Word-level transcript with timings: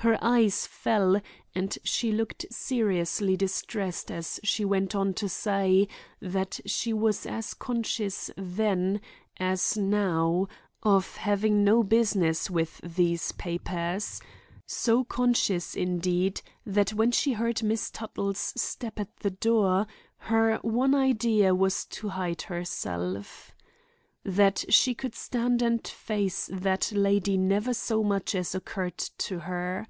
Her 0.00 0.22
eyes 0.22 0.68
fell 0.68 1.20
and 1.52 1.76
she 1.82 2.12
looked 2.12 2.46
seriously 2.48 3.36
distressed 3.36 4.08
as 4.08 4.38
she 4.44 4.64
went 4.64 4.94
on 4.94 5.14
to 5.14 5.28
say 5.28 5.88
that 6.22 6.60
she 6.64 6.92
was 6.92 7.26
as 7.26 7.54
conscious 7.54 8.30
then 8.36 9.00
as 9.40 9.76
now 9.76 10.46
of 10.84 11.16
having 11.16 11.64
no 11.64 11.82
business 11.82 12.48
with 12.48 12.80
these 12.84 13.32
papers; 13.32 14.20
so 14.64 15.02
conscious, 15.02 15.74
indeed, 15.74 16.40
that 16.64 16.90
when 16.92 17.10
she 17.10 17.32
heard 17.32 17.64
Miss 17.64 17.90
Tuttle's 17.90 18.52
step 18.56 19.00
at 19.00 19.16
the 19.16 19.30
door, 19.32 19.88
her 20.18 20.58
one 20.58 20.94
idea 20.94 21.52
was 21.52 21.84
to 21.86 22.10
hide 22.10 22.42
herself. 22.42 23.50
That 24.28 24.64
she 24.70 24.92
could 24.92 25.14
stand 25.14 25.62
and 25.62 25.86
face 25.86 26.50
that 26.52 26.90
lady 26.90 27.36
never 27.38 27.72
so 27.72 28.02
much 28.02 28.34
as 28.34 28.56
occurred 28.56 28.98
to 28.98 29.38
her. 29.38 29.86